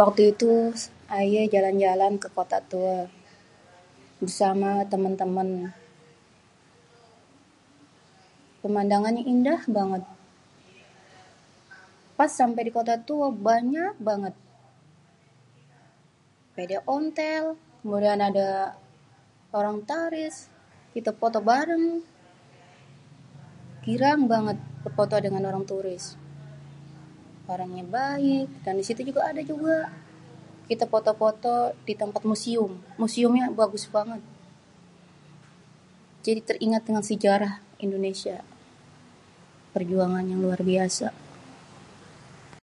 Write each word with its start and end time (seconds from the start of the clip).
Waktu 0.00 0.20
itu 0.32 0.52
ayé 1.18 1.42
jalan-jalan 1.54 2.12
ke 2.22 2.28
kota 2.36 2.58
tue, 2.70 2.98
bersama 4.20 4.70
temen-temen, 4.92 5.48
pemandangan 8.62 9.12
nya 9.14 9.24
indah 9.32 9.60
banget, 9.76 10.02
pas 12.18 12.30
sampe 12.38 12.60
ke 12.66 12.70
kota 12.78 12.94
tue 13.08 13.26
banyak 13.48 13.94
banget, 14.08 14.34
sepede 16.48 16.76
ontel 16.96 17.44
kemudian 17.80 18.20
ada 18.28 18.48
orang 19.58 19.76
turis 19.90 20.34
kite 20.92 21.10
foto 21.22 21.38
bareng, 21.50 21.84
girang 23.86 24.20
banget 24.32 24.58
foto 24.96 25.16
dengan 25.24 25.42
orang 25.50 25.64
turis 25.70 26.04
,orang 27.52 27.70
nya 27.76 27.84
baik 27.96 28.46
dan 28.64 28.74
di 28.80 28.84
situ 28.88 29.02
ada 29.30 29.42
juga, 29.50 29.76
kite 30.68 30.86
foto-foto 30.92 31.54
di 31.86 31.94
tempat 32.00 32.22
musium-museum, 32.30 32.70
musiumnya 33.02 33.46
bagus 33.60 33.84
banget, 33.96 34.22
cerite 36.24 36.54
inget 36.66 36.82
dengan 36.86 37.02
sejarah 37.10 37.54
indonesia, 37.84 38.38
perjuangan 39.74 40.24
luar 40.44 40.60
biasa. 40.70 41.08